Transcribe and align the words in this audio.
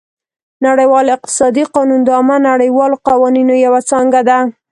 نړیوال 0.67 1.05
اقتصادي 1.15 1.63
قانون 1.73 2.01
د 2.03 2.09
عامه 2.17 2.37
نړیوالو 2.49 3.01
قوانینو 3.07 3.53
یوه 3.65 3.81
څانګه 3.89 4.21
ده 4.29 4.39